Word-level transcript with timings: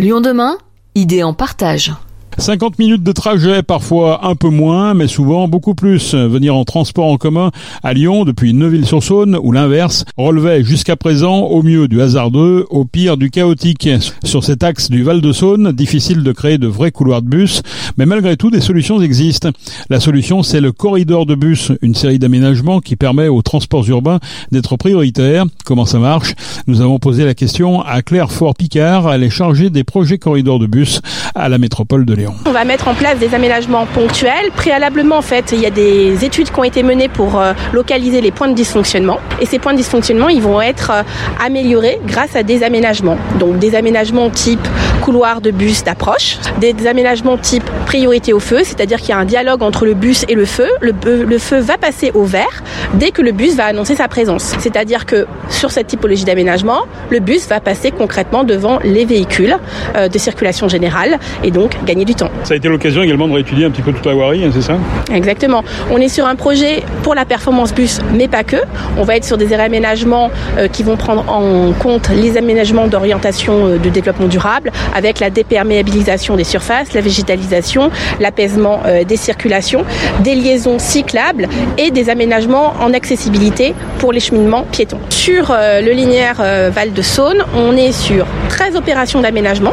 Lyon 0.00 0.22
demain, 0.22 0.56
idée 0.94 1.22
en 1.22 1.34
partage. 1.34 1.92
50 2.40 2.78
minutes 2.78 3.02
de 3.02 3.12
trajet, 3.12 3.62
parfois 3.62 4.26
un 4.26 4.34
peu 4.34 4.48
moins, 4.48 4.94
mais 4.94 5.08
souvent 5.08 5.46
beaucoup 5.46 5.74
plus. 5.74 6.14
Venir 6.14 6.56
en 6.56 6.64
transport 6.64 7.06
en 7.06 7.18
commun 7.18 7.50
à 7.82 7.92
Lyon 7.92 8.24
depuis 8.24 8.54
Neuville-sur-Saône 8.54 9.38
ou 9.42 9.52
l'inverse 9.52 10.06
relevait 10.16 10.64
jusqu'à 10.64 10.96
présent 10.96 11.40
au 11.40 11.62
mieux 11.62 11.86
du 11.86 12.00
hasardeux, 12.00 12.66
au 12.70 12.86
pire 12.86 13.18
du 13.18 13.30
chaotique. 13.30 13.90
Sur 14.24 14.42
cet 14.42 14.64
axe 14.64 14.88
du 14.88 15.02
Val-de-Saône, 15.02 15.72
difficile 15.72 16.22
de 16.22 16.32
créer 16.32 16.56
de 16.56 16.66
vrais 16.66 16.92
couloirs 16.92 17.20
de 17.20 17.28
bus, 17.28 17.60
mais 17.98 18.06
malgré 18.06 18.38
tout 18.38 18.50
des 18.50 18.62
solutions 18.62 19.02
existent. 19.02 19.50
La 19.90 20.00
solution 20.00 20.42
c'est 20.42 20.62
le 20.62 20.72
corridor 20.72 21.26
de 21.26 21.34
bus, 21.34 21.72
une 21.82 21.94
série 21.94 22.18
d'aménagements 22.18 22.80
qui 22.80 22.96
permet 22.96 23.28
aux 23.28 23.42
transports 23.42 23.86
urbains 23.90 24.18
d'être 24.50 24.76
prioritaires. 24.76 25.44
Comment 25.66 25.84
ça 25.84 25.98
marche? 25.98 26.34
Nous 26.66 26.80
avons 26.80 26.98
posé 26.98 27.26
la 27.26 27.34
question 27.34 27.82
à 27.82 28.00
Claire 28.00 28.32
Fort-Picard, 28.32 29.12
elle 29.12 29.24
est 29.24 29.30
chargée 29.30 29.68
des 29.68 29.84
projets 29.84 30.18
corridors 30.18 30.58
de 30.58 30.66
bus 30.66 31.02
à 31.34 31.50
la 31.50 31.58
métropole 31.58 32.06
de 32.06 32.14
On 32.46 32.52
va 32.52 32.64
mettre 32.64 32.88
en 32.88 32.94
place 32.94 33.18
des 33.18 33.34
aménagements 33.34 33.86
ponctuels. 33.86 34.50
Préalablement, 34.56 35.18
en 35.18 35.22
fait, 35.22 35.52
il 35.52 35.60
y 35.60 35.66
a 35.66 35.70
des 35.70 36.24
études 36.24 36.50
qui 36.50 36.58
ont 36.58 36.64
été 36.64 36.82
menées 36.82 37.08
pour 37.08 37.38
euh, 37.38 37.52
localiser 37.72 38.20
les 38.20 38.30
points 38.30 38.48
de 38.48 38.54
dysfonctionnement. 38.54 39.18
Et 39.40 39.46
ces 39.46 39.58
points 39.58 39.72
de 39.72 39.78
dysfonctionnement, 39.78 40.28
ils 40.28 40.42
vont 40.42 40.60
être 40.60 40.90
euh, 40.90 41.02
améliorés 41.44 42.00
grâce 42.06 42.36
à 42.36 42.42
des 42.42 42.62
aménagements. 42.62 43.18
Donc 43.38 43.58
des 43.58 43.74
aménagements 43.74 44.30
type 44.30 44.66
de 45.10 45.50
bus 45.50 45.82
d'approche, 45.84 46.38
des 46.60 46.86
aménagements 46.86 47.36
type 47.36 47.64
priorité 47.84 48.32
au 48.32 48.40
feu, 48.40 48.60
c'est-à-dire 48.62 48.98
qu'il 48.98 49.10
y 49.10 49.12
a 49.12 49.18
un 49.18 49.24
dialogue 49.24 49.62
entre 49.62 49.84
le 49.84 49.94
bus 49.94 50.24
et 50.28 50.34
le 50.34 50.44
feu. 50.44 50.68
Le, 50.80 50.92
le 51.24 51.38
feu 51.38 51.58
va 51.58 51.76
passer 51.78 52.12
au 52.14 52.24
vert 52.24 52.62
dès 52.94 53.10
que 53.10 53.20
le 53.20 53.32
bus 53.32 53.56
va 53.56 53.64
annoncer 53.64 53.96
sa 53.96 54.08
présence. 54.08 54.54
C'est-à-dire 54.58 55.06
que 55.06 55.26
sur 55.48 55.72
cette 55.72 55.88
typologie 55.88 56.24
d'aménagement, 56.24 56.82
le 57.10 57.18
bus 57.18 57.48
va 57.48 57.60
passer 57.60 57.90
concrètement 57.90 58.44
devant 58.44 58.78
les 58.84 59.04
véhicules 59.04 59.56
euh, 59.96 60.08
de 60.08 60.18
circulation 60.18 60.68
générale 60.68 61.18
et 61.42 61.50
donc 61.50 61.76
gagner 61.84 62.04
du 62.04 62.14
temps. 62.14 62.30
Ça 62.44 62.54
a 62.54 62.56
été 62.56 62.68
l'occasion 62.68 63.02
également 63.02 63.26
de 63.26 63.34
réétudier 63.34 63.64
un 63.64 63.70
petit 63.70 63.82
peu 63.82 63.92
toute 63.92 64.06
la 64.06 64.14
voirie, 64.14 64.44
hein, 64.44 64.50
c'est 64.54 64.62
ça? 64.62 64.78
Exactement. 65.12 65.64
On 65.90 65.98
est 65.98 66.08
sur 66.08 66.26
un 66.26 66.36
projet 66.36 66.82
pour 67.02 67.14
la 67.14 67.24
performance 67.24 67.74
bus, 67.74 68.00
mais 68.14 68.28
pas 68.28 68.44
que. 68.44 68.56
On 68.96 69.02
va 69.02 69.16
être 69.16 69.24
sur 69.24 69.36
des 69.36 69.52
aménagements 69.52 70.30
euh, 70.56 70.68
qui 70.68 70.82
vont 70.82 70.96
prendre 70.96 71.28
en 71.28 71.72
compte 71.72 72.08
les 72.10 72.36
aménagements 72.36 72.86
d'orientation 72.86 73.66
euh, 73.66 73.78
de 73.78 73.88
développement 73.88 74.28
durable, 74.28 74.70
avec 75.00 75.18
la 75.18 75.30
déperméabilisation 75.30 76.36
des 76.36 76.44
surfaces, 76.44 76.92
la 76.92 77.00
végétalisation, 77.00 77.90
l'apaisement 78.20 78.80
euh, 78.84 79.04
des 79.04 79.16
circulations, 79.16 79.84
des 80.22 80.34
liaisons 80.34 80.78
cyclables 80.78 81.48
et 81.78 81.90
des 81.90 82.10
aménagements 82.10 82.74
en 82.80 82.92
accessibilité 82.92 83.74
pour 83.98 84.12
les 84.12 84.20
cheminements 84.20 84.64
piétons. 84.70 85.00
Sur 85.08 85.52
le 85.52 85.92
linéaire 85.92 86.42
Val 86.70 86.92
de 86.92 87.02
Saône, 87.02 87.44
on 87.54 87.76
est 87.76 87.92
sur 87.92 88.26
13 88.48 88.76
opérations 88.76 89.20
d'aménagement, 89.20 89.72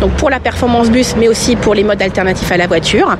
donc 0.00 0.12
pour 0.12 0.30
la 0.30 0.40
performance 0.40 0.90
bus, 0.90 1.14
mais 1.18 1.28
aussi 1.28 1.56
pour 1.56 1.74
les 1.74 1.84
modes 1.84 2.02
alternatifs 2.02 2.50
à 2.52 2.56
la 2.56 2.66
voiture, 2.66 3.16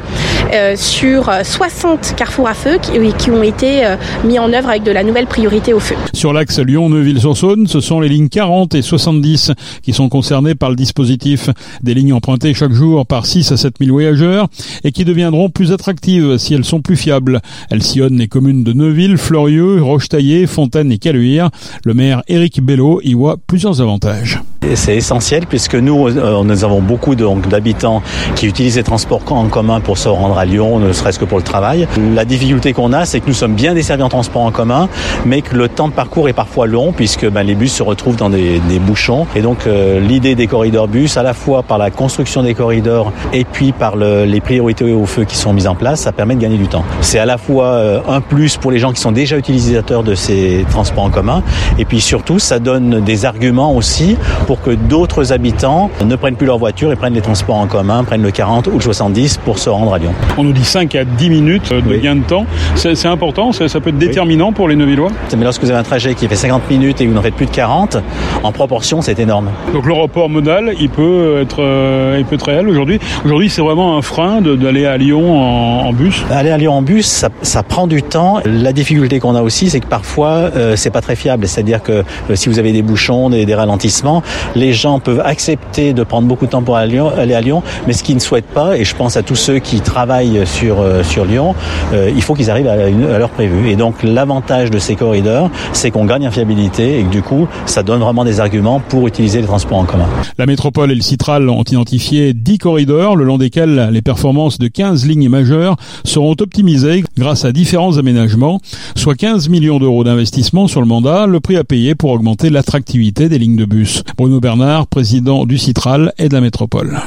euh, 0.53 0.75
sur 0.77 1.31
60 1.43 2.15
carrefours 2.17 2.49
à 2.49 2.55
feu 2.55 2.79
qui, 3.19 3.31
ont 3.31 3.43
été 3.43 3.85
euh, 3.85 3.97
mis 4.25 4.39
en 4.39 4.53
œuvre 4.53 4.69
avec 4.69 4.83
de 4.83 4.93
la 4.93 5.03
nouvelle 5.03 5.27
priorité 5.27 5.73
au 5.73 5.81
feu. 5.81 5.97
Sur 6.13 6.33
l'axe 6.33 6.59
Lyon-Neuville-sur-Saône, 6.59 7.67
ce 7.67 7.81
sont 7.81 8.01
les 8.01 8.09
lignes 8.09 8.29
40 8.29 8.75
et 8.75 8.83
70 8.83 9.53
qui 9.83 9.93
sont 9.93 10.09
concernées 10.09 10.55
par 10.55 10.71
le 10.71 10.77
dispositif. 10.77 11.36
Des 11.83 11.95
lignes 11.95 12.13
empruntées 12.13 12.55
chaque 12.55 12.73
jour 12.73 13.07
par 13.07 13.27
6 13.27 13.53
à 13.53 13.57
7 13.57 13.77
000 13.81 13.93
voyageurs 13.93 14.49
et 14.85 14.93
qui 14.93 15.05
deviendront 15.05 15.51
plus 15.51 15.73
attractives 15.73 16.39
si 16.39 16.55
elles 16.55 16.65
sont 16.65 16.81
plus 16.81 16.97
fiables. 16.97 17.41
Elles 17.71 17.83
sillonnent 17.83 18.19
les 18.19 18.29
communes 18.29 18.65
de 18.65 18.73
Neuville, 18.73 19.19
Fleurieux, 19.19 19.83
Rochetaillé, 19.83 20.47
Fontaine 20.47 20.93
et 20.93 20.99
Caluire. 20.99 21.51
Le 21.85 21.95
maire 21.95 22.23
Éric 22.29 22.61
Bello 22.61 23.01
y 23.03 23.15
voit 23.15 23.37
plusieurs 23.47 23.81
avantages. 23.81 24.41
C'est 24.75 24.97
essentiel 24.97 25.47
puisque 25.47 25.75
nous, 25.75 26.09
euh, 26.09 26.43
nous 26.43 26.65
avons 26.65 26.81
beaucoup 26.81 27.15
d'habitants 27.15 28.03
qui 28.35 28.47
utilisent 28.47 28.77
les 28.77 28.83
transports 28.83 29.23
en 29.31 29.47
commun 29.47 29.81
pour 29.81 29.99
se 29.99 30.09
rendre 30.09 30.39
à 30.39 30.45
Lyon, 30.45 30.79
ne 30.79 30.93
serait-ce 30.93 31.19
que 31.19 31.25
pour 31.25 31.39
le 31.39 31.45
travail. 31.45 31.87
La 32.15 32.25
difficulté 32.25 32.73
qu'on 32.73 32.93
a, 32.93 33.05
c'est 33.05 33.21
que 33.21 33.27
nous 33.27 33.35
sommes 33.35 33.55
bien 33.55 33.75
desservis 33.75 34.03
en 34.03 34.09
transport 34.09 34.43
en 34.43 34.51
commun, 34.51 34.89
mais 35.25 35.43
que 35.43 35.55
le 35.55 35.69
temps 35.69 35.89
de 35.89 35.93
parcours 35.93 36.29
est 36.29 36.33
parfois 36.33 36.67
long 36.67 36.93
puisque 36.93 37.29
ben, 37.29 37.43
les 37.43 37.55
bus 37.55 37.73
se 37.73 37.83
retrouvent 37.83 38.17
dans 38.17 38.31
des, 38.31 38.61
bouchons. 38.81 39.27
Et 39.35 39.43
donc 39.43 39.67
euh, 39.67 40.01
l'idée 40.01 40.35
des 40.35 40.47
corridors 40.47 40.89
bus, 40.89 41.17
à 41.17 41.23
la 41.23 41.35
fois 41.35 41.63
par 41.63 41.79
la 41.79 41.91
construction 41.91 42.43
des 42.43 42.55
corridors 42.55 43.13
et 43.33 43.45
puis 43.45 43.73
par 43.73 43.97
les 43.97 44.41
priorités 44.41 44.93
au 44.93 45.07
feu 45.07 45.25
qui 45.25 45.37
sont 45.37 45.53
mises 45.53 45.67
en 45.67 45.75
place, 45.75 46.01
ça 46.01 46.13
permet 46.13 46.35
de 46.35 46.41
gagner 46.41 46.59
du 46.59 46.69
temps. 46.69 46.85
C'est 47.01 47.19
à 47.19 47.27
la 47.27 47.39
fois 47.39 47.67
euh, 47.67 48.01
un 48.09 48.21
plus 48.21 48.57
pour 48.57 48.71
les 48.71 48.79
gens 48.79 48.93
qui 48.93 49.01
sont 49.01 49.13
déjà 49.13 49.37
utilisateurs 49.37 50.03
de 50.03 50.15
ces 50.15 50.65
transports 50.71 51.05
en 51.05 51.11
commun, 51.11 51.43
et 51.79 51.85
puis 51.85 52.01
surtout, 52.01 52.39
ça 52.39 52.59
donne 52.59 53.01
des 53.01 53.25
arguments 53.25 53.75
aussi 53.75 54.17
pour 54.47 54.61
que 54.63 54.71
d'autres 54.71 55.33
habitants 55.33 55.91
ne 56.05 56.17
prennent 56.17 56.37
plus 56.37 56.47
leur 56.47 56.59
voiture 56.59 56.93
et 56.93 56.97
prennent 56.97 57.15
les 57.15 57.21
transports 57.21 57.57
en 57.57 57.67
commun, 57.67 58.05
prennent 58.05 58.23
le 58.23 58.31
40 58.31 58.69
ou 58.69 58.73
le 58.73 58.81
70 58.81 59.39
pour 59.39 59.59
se 59.59 59.69
rendre 59.69 59.93
à 59.95 59.99
Lyon. 59.99 60.13
On 60.39 60.45
nous 60.45 60.53
dit 60.53 60.65
5 60.65 60.95
à 60.95 61.05
10 61.05 61.31
minutes 61.31 61.73
de 61.73 61.97
gain 61.97 62.17
de 62.17 62.23
temps. 62.23 62.47
C'est 62.75 63.07
important, 63.07 63.53
ça, 63.53 63.69
peut 63.81 63.91
être 63.91 63.99
déterminant 63.99 64.53
pour 64.53 64.69
les 64.69 64.77
Neuvillois? 64.77 65.11
Mais 65.37 65.45
lorsque 65.45 65.63
vous 65.63 65.71
avez 65.71 65.79
un 65.79 65.85
trajet 65.85 66.15
qui 66.15 66.29
fait 66.29 66.37
50 66.37 66.71
minutes 66.71 67.01
et 67.01 67.07
vous 67.07 67.15
n'en 67.15 67.23
faites 67.23 67.35
plus 67.35 67.47
de 67.47 67.51
40, 67.51 67.99
en 68.43 68.53
proportion, 68.53 69.03
c'est 69.03 69.19
énorme. 69.19 69.51
Donc 69.73 69.87
le 69.87 69.93
report 69.93 70.29
modal, 70.29 70.75
il 70.79 70.89
peut 70.89 71.41
être, 71.43 71.63
euh, 71.63 72.17
il 72.19 72.25
peut 72.25 72.37
être 72.37 72.47
réel 72.47 72.69
aujourd'hui. 72.69 73.01
Aujourd'hui, 73.25 73.51
c'est 73.51 73.63
vraiment 73.63 73.97
un 73.97 74.03
frein 74.03 74.41
d'aller 74.41 74.87
à 74.87 74.97
Lyon 74.97 75.41
en, 75.41 75.93
bus? 75.93 76.25
Aller 76.31 76.51
à 76.51 76.59
Lyon 76.59 76.75
en 76.75 76.83
bus, 76.83 77.07
ça, 77.43 77.63
prend 77.63 77.87
du 77.87 78.03
temps. 78.03 78.41
La 78.45 78.73
difficulté 78.73 79.19
qu'on 79.19 79.35
a 79.35 79.43
aussi, 79.43 79.71
c'est 79.71 79.81
que 79.81 79.87
parfois, 79.87 80.51
euh, 80.57 80.77
c'est 80.77 80.91
pas 80.91 81.01
très 81.01 81.17
fiable. 81.17 81.47
C'est-à-dire 81.47 81.83
que 81.83 81.93
euh, 82.31 82.35
si 82.35 82.49
vous 82.49 82.59
avez 82.59 82.73
des 82.73 82.83
bouchons, 82.83 83.31
des, 83.31 83.45
des 83.47 83.55
ralentissements, 83.55 84.23
les 84.55 84.73
gens 84.73 85.01
peuvent 85.01 85.23
accepter 85.25 85.93
de 85.93 86.03
prendre 86.03 86.27
beaucoup 86.27 86.47
de 86.47 86.51
temps 86.51 86.63
pour 86.63 86.77
aller 86.77 86.99
à 86.99 87.41
Lyon, 87.41 87.63
mais 87.87 87.93
ce 87.93 88.03
qu'ils 88.03 88.17
ne 88.17 88.21
souhaitent 88.21 88.45
pas, 88.47 88.77
et 88.77 88.85
je 88.85 88.95
pense 88.95 89.17
à 89.17 89.23
tous 89.23 89.37
ceux 89.37 89.59
qui 89.59 89.81
travaillent 89.81 90.47
sur, 90.47 90.81
euh, 90.81 91.03
Lyon, 91.27 91.55
euh, 91.93 92.11
il 92.15 92.23
faut 92.23 92.35
qu'ils 92.35 92.51
arrivent 92.51 92.69
à, 92.69 92.77
l'heure 92.77 93.31
prévue. 93.31 93.71
Et 93.71 93.77
donc 93.77 94.03
l'avantage 94.03 94.71
de 94.71 94.79
ces 94.79 94.97
corridors, 94.97 95.51
c'est 95.73 95.91
qu'on 95.91 96.05
gagne 96.05 96.29
en 96.29 96.31
fiabilité 96.31 97.01
et 97.01 97.05
que 97.05 97.11
du 97.11 97.23
coup, 97.23 97.49
ça 97.65 97.83
donne 97.83 98.01
vraiment 98.01 98.25
des 98.25 98.41
arguments 98.41 98.81
pour 98.81 99.07
utiliser 99.09 99.41
les 99.41 99.47
transports 99.47 99.79
en 99.79 99.85
commun. 99.85 100.07
La 100.39 100.47
métropole 100.47 100.93
et 100.93 100.95
le 100.95 101.01
Citral 101.01 101.49
ont 101.49 101.63
identifié 101.63 102.35
10 102.35 102.59
corridors, 102.59 103.17
le 103.17 103.25
long 103.25 103.39
desquels 103.39 103.89
les 103.91 104.03
performances 104.03 104.59
de 104.59 104.69
15 104.69 105.07
lignes 105.07 105.29
majeures 105.29 105.77
seront 106.05 106.37
optimisées 106.41 107.05
grâce 107.17 107.45
à 107.45 107.53
différents 107.53 107.99
aménagements, 107.99 108.61
soit 108.95 109.15
15 109.15 109.49
millions 109.49 109.79
d'euros 109.79 110.05
d'investissement 110.05 110.69
sur 110.69 110.81
le 110.81 110.87
mandat, 110.87 111.27
le 111.27 111.41
prix 111.41 111.57
à 111.57 111.65
payer 111.65 111.95
pour 111.95 112.11
augmenter 112.11 112.51
l'attractivité 112.51 113.29
des 113.29 113.39
lignes 113.39 113.57
de 113.57 113.65
bus. 113.65 114.03
Bruno 114.27 114.41
Bernard, 114.41 114.89
président 114.89 115.47
du 115.47 115.57
Citral 115.57 116.13
et 116.19 116.29
de 116.29 116.35
la 116.35 116.41
métropole. 116.41 116.99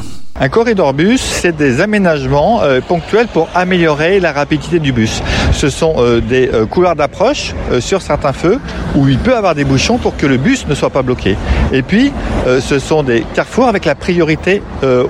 Un 0.41 0.47
corridor 0.47 0.93
bus, 0.93 1.19
c'est 1.19 1.53
des 1.53 1.81
aménagements 1.81 2.63
euh, 2.63 2.79
ponctuels 2.79 3.27
pour 3.27 3.49
améliorer 3.55 4.21
la 4.21 4.31
rapidité 4.31 4.79
du 4.79 4.93
bus. 4.93 5.21
Ce 5.51 5.69
sont 5.69 5.95
euh, 5.97 6.21
des 6.21 6.49
euh, 6.53 6.65
couloirs 6.65 6.95
d'approche 6.95 7.53
sur 7.81 8.01
certains 8.01 8.31
feux 8.31 8.57
où 8.95 9.09
il 9.09 9.17
peut 9.17 9.35
avoir 9.35 9.53
des 9.53 9.65
bouchons 9.65 9.97
pour 9.97 10.15
que 10.15 10.25
le 10.25 10.37
bus 10.37 10.65
ne 10.65 10.75
soit 10.75 10.91
pas 10.91 11.01
bloqué. 11.01 11.35
Et 11.73 11.81
puis, 11.81 12.11
ce 12.59 12.79
sont 12.79 13.03
des 13.03 13.23
carrefours 13.35 13.67
avec 13.67 13.85
la 13.85 13.93
priorité 13.93 14.63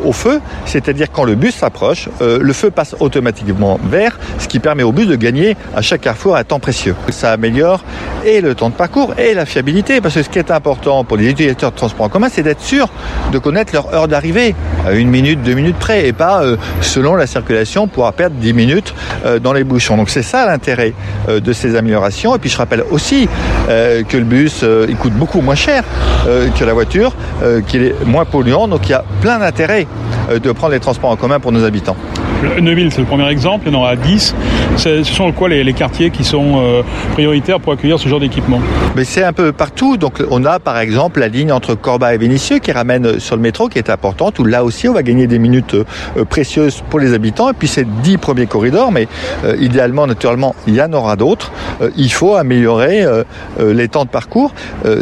au 0.03 0.11
feu, 0.11 0.41
c'est-à-dire 0.65 1.07
quand 1.11 1.23
le 1.23 1.35
bus 1.35 1.55
s'approche, 1.55 2.09
le 2.19 2.53
feu 2.53 2.69
passe 2.69 2.95
automatiquement 2.99 3.79
vert, 3.89 4.19
ce 4.37 4.47
qui 4.49 4.59
permet 4.59 4.83
au 4.83 4.91
bus 4.91 5.07
de 5.07 5.15
gagner 5.15 5.55
à 5.75 5.81
chaque 5.81 6.01
carrefour 6.01 6.35
un 6.35 6.43
temps 6.43 6.59
précieux. 6.59 6.95
Ça 7.09 7.31
améliore 7.31 7.83
et 8.25 8.41
le 8.41 8.55
temps 8.55 8.69
de 8.69 8.75
parcours 8.75 9.13
et 9.17 9.33
la 9.33 9.45
fiabilité, 9.45 10.01
parce 10.01 10.15
que 10.15 10.23
ce 10.23 10.29
qui 10.29 10.39
est 10.39 10.51
important 10.51 11.05
pour 11.05 11.15
les 11.15 11.29
utilisateurs 11.29 11.71
de 11.71 11.77
transport 11.77 12.07
en 12.07 12.09
commun, 12.09 12.27
c'est 12.29 12.43
d'être 12.43 12.61
sûr 12.61 12.89
de 13.31 13.37
connaître 13.39 13.73
leur 13.73 13.93
heure 13.93 14.09
d'arrivée 14.09 14.53
deux 15.21 15.53
minutes 15.53 15.77
près, 15.77 16.07
et 16.07 16.13
pas 16.13 16.43
euh, 16.43 16.57
selon 16.81 17.15
la 17.15 17.27
circulation 17.27 17.87
pouvoir 17.87 18.13
perdre 18.13 18.35
dix 18.37 18.53
minutes 18.53 18.93
euh, 19.25 19.39
dans 19.39 19.53
les 19.53 19.63
bouchons. 19.63 19.97
Donc 19.97 20.09
c'est 20.09 20.23
ça 20.23 20.45
l'intérêt 20.45 20.93
euh, 21.27 21.39
de 21.39 21.53
ces 21.53 21.75
améliorations. 21.75 22.35
Et 22.35 22.39
puis 22.39 22.49
je 22.49 22.57
rappelle 22.57 22.83
aussi 22.89 23.27
que 23.67 24.17
le 24.17 24.23
bus 24.23 24.65
il 24.87 24.95
coûte 24.95 25.13
beaucoup 25.13 25.41
moins 25.41 25.55
cher 25.55 25.83
que 26.25 26.63
la 26.63 26.73
voiture, 26.73 27.13
qu'il 27.67 27.83
est 27.83 28.05
moins 28.05 28.25
polluant. 28.25 28.67
Donc 28.67 28.87
il 28.87 28.91
y 28.91 28.95
a 28.95 29.03
plein 29.21 29.39
d'intérêts 29.39 29.87
de 30.31 30.51
prendre 30.51 30.73
les 30.73 30.79
transports 30.79 31.11
en 31.11 31.15
commun 31.15 31.39
pour 31.39 31.51
nos 31.51 31.63
habitants. 31.63 31.95
Neuville, 32.61 32.91
c'est 32.91 33.01
le 33.01 33.07
premier 33.07 33.27
exemple, 33.29 33.67
il 33.67 33.73
y 33.73 33.75
en 33.75 33.79
aura 33.79 33.95
10. 33.97 34.35
Ce 34.77 35.03
sont 35.03 35.31
quoi 35.33 35.49
les, 35.49 35.73
quartiers 35.73 36.09
qui 36.09 36.23
sont 36.23 36.61
euh, 36.61 36.83
prioritaires 37.13 37.59
pour 37.59 37.73
accueillir 37.73 37.99
ce 37.99 38.07
genre 38.07 38.21
d'équipement? 38.21 38.61
Mais 38.95 39.03
c'est 39.03 39.23
un 39.23 39.33
peu 39.33 39.51
partout. 39.51 39.97
Donc 39.97 40.23
on 40.29 40.45
a 40.45 40.59
par 40.59 40.79
exemple 40.79 41.19
la 41.19 41.27
ligne 41.27 41.51
entre 41.51 41.75
Corba 41.75 42.13
et 42.13 42.17
Vénissieux 42.17 42.59
qui 42.59 42.71
ramène 42.71 43.19
sur 43.19 43.35
le 43.35 43.41
métro, 43.41 43.67
qui 43.67 43.77
est 43.77 43.89
importante, 43.89 44.39
où 44.39 44.45
là 44.45 44.63
aussi 44.63 44.87
on 44.87 44.93
va 44.93 45.03
gagner 45.03 45.27
des 45.27 45.37
minutes 45.37 45.73
euh, 45.73 46.25
précieuses 46.25 46.81
pour 46.89 46.99
les 46.99 47.13
habitants. 47.13 47.49
Et 47.49 47.53
puis 47.53 47.67
c'est 47.67 47.85
10 48.01 48.17
premiers 48.17 48.47
corridors, 48.47 48.91
mais 48.91 49.07
euh, 49.43 49.57
idéalement, 49.59 50.07
naturellement, 50.07 50.55
il 50.65 50.75
y 50.75 50.81
en 50.81 50.93
aura 50.93 51.17
d'autres. 51.17 51.51
il 51.97 52.11
faut 52.11 52.35
améliorer 52.35 53.05
les 53.59 53.87
temps 53.87 54.05
de 54.05 54.09
parcours. 54.09 54.53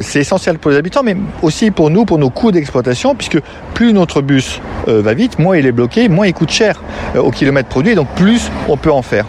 c'est 0.02 0.20
essentiel 0.20 0.58
pour 0.58 0.72
les 0.72 0.78
habitants, 0.78 1.04
mais 1.04 1.16
aussi 1.42 1.72
pour 1.72 1.90
nous, 1.90 2.06
pour 2.06 2.18
nos 2.18 2.30
coûts 2.30 2.52
d'exploitation, 2.52 3.16
puisque 3.16 3.40
plus 3.74 3.94
notre 3.94 4.22
bus 4.22 4.60
va 4.88 5.14
vite, 5.14 5.40
moins 5.40 5.58
il 5.58 5.66
est 5.66 5.72
bloqué, 5.72 6.10
moins 6.10 6.28
il 6.28 6.34
coûte 6.34 6.52
cher 6.52 6.82
au 7.28 7.32
kilomètre 7.32 7.70
produit, 7.70 7.94
donc 7.94 8.08
plus 8.16 8.50
on 8.70 8.78
peut 8.78 8.92
en 8.92 9.02
faire. 9.02 9.26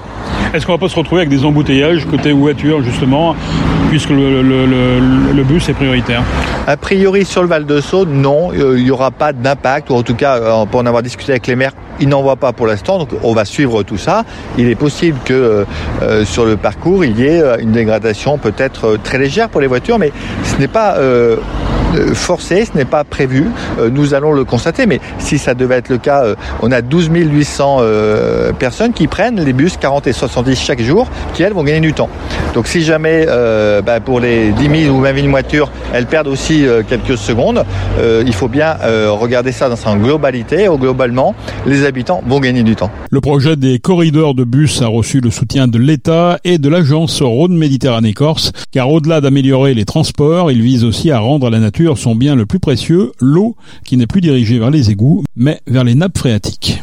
Est-ce 0.54 0.64
qu'on 0.64 0.72
va 0.72 0.78
pas 0.78 0.88
se 0.88 0.96
retrouver 0.96 1.22
avec 1.22 1.30
des 1.30 1.44
embouteillages 1.44 2.06
côté 2.06 2.32
voiture 2.32 2.82
justement 2.82 3.34
puisque 3.90 4.10
le, 4.10 5.42
bus 5.42 5.68
est 5.68 5.74
prioritaire? 5.74 6.22
A 6.66 6.76
priori, 6.76 7.24
sur 7.24 7.42
le 7.42 7.48
Val 7.48 7.66
de 7.66 7.80
Saône, 7.80 8.12
non, 8.12 8.52
il 8.52 8.84
n'y 8.84 8.90
aura 8.90 9.10
pas 9.10 9.32
d'impact, 9.32 9.90
ou 9.90 9.94
en 9.94 10.02
tout 10.02 10.14
cas, 10.14 10.64
pour 10.66 10.80
en 10.80 10.86
avoir 10.86 11.02
discuté 11.02 11.32
avec 11.32 11.46
les 11.46 11.56
maires, 11.56 11.72
ils 12.00 12.08
n'en 12.08 12.22
voient 12.22 12.36
pas 12.36 12.52
pour 12.52 12.66
l'instant, 12.66 12.98
donc 12.98 13.08
on 13.22 13.32
va 13.32 13.44
suivre 13.44 13.82
tout 13.82 13.96
ça. 13.96 14.24
Il 14.58 14.68
est 14.68 14.74
possible 14.74 15.18
que 15.24 15.66
sur 16.24 16.44
le 16.44 16.56
parcours, 16.56 17.04
il 17.04 17.18
y 17.18 17.24
ait 17.24 17.42
une 17.60 17.72
dégradation 17.72 18.38
peut-être 18.38 18.98
très 19.02 19.18
légère 19.18 19.48
pour 19.48 19.60
les 19.60 19.66
voitures, 19.66 19.98
mais 19.98 20.12
ce 20.44 20.56
n'est 20.58 20.68
pas 20.68 20.96
euh, 20.96 21.36
forcé, 22.14 22.64
ce 22.64 22.76
n'est 22.76 22.84
pas 22.84 23.04
prévu. 23.04 23.46
Euh, 23.78 23.90
nous 23.90 24.14
allons 24.14 24.32
le 24.32 24.44
constater, 24.44 24.86
mais 24.86 25.00
si 25.18 25.38
ça 25.38 25.54
devait 25.54 25.76
être 25.76 25.88
le 25.88 25.98
cas, 25.98 26.24
euh, 26.24 26.34
on 26.62 26.70
a 26.72 26.82
12 26.82 27.10
800 27.12 27.80
personnes 28.58 28.92
qui 28.92 29.06
prennent 29.06 29.42
les 29.42 29.52
bus 29.52 29.76
40 29.76 30.06
et 30.06 30.12
70 30.12 30.56
chaque 30.56 30.82
jour, 30.82 31.08
qui 31.34 31.42
elles 31.42 31.52
vont 31.52 31.64
gagner 31.64 31.80
du 31.80 31.92
temps. 31.92 32.08
Donc 32.54 32.66
si 32.66 32.82
jamais 32.82 33.26
bah, 33.84 34.00
pour 34.00 34.20
les 34.20 34.50
10 34.52 34.84
000 34.84 34.96
ou 34.96 35.00
20 35.00 35.14
000 35.14 35.28
voitures, 35.28 35.70
elles 35.92 36.06
perdent 36.06 36.28
aussi 36.28 36.66
quelques 36.88 37.16
secondes, 37.16 37.64
il 38.24 38.32
faut 38.34 38.48
bien 38.48 38.76
regarder 39.08 39.52
ça 39.52 39.68
dans 39.68 39.76
sa 39.76 39.94
globalité. 39.94 40.68
Ou 40.68 40.78
globalement, 40.78 41.34
les 41.66 41.84
habitants 41.84 42.22
vont 42.26 42.40
gagner 42.40 42.62
du 42.62 42.76
temps. 42.76 42.90
Le 43.10 43.20
projet 43.20 43.56
des 43.56 43.78
corridors 43.78 44.34
de 44.34 44.44
bus 44.44 44.82
a 44.82 44.86
reçu 44.86 45.20
le 45.20 45.30
soutien 45.30 45.68
de 45.68 45.78
l'État 45.78 46.38
et 46.44 46.58
de 46.58 46.68
l'agence 46.68 47.22
Rhône-Méditerranée-Corse, 47.22 48.52
car 48.70 48.90
au-delà 48.90 49.20
d'améliorer 49.20 49.74
les 49.74 49.84
transports, 49.84 50.50
il 50.50 50.62
vise 50.62 50.84
aussi 50.84 51.10
à 51.10 51.18
rendre 51.18 51.50
la 51.50 51.58
nature 51.58 51.77
son 51.96 52.14
bien 52.14 52.34
le 52.34 52.46
plus 52.46 52.58
précieux, 52.58 53.12
l'eau, 53.20 53.56
qui 53.84 53.96
n'est 53.96 54.06
plus 54.06 54.20
dirigée 54.20 54.58
vers 54.58 54.70
les 54.70 54.90
égouts, 54.90 55.22
mais 55.36 55.60
vers 55.66 55.84
les 55.84 55.94
nappes 55.94 56.18
phréatiques. 56.18 56.82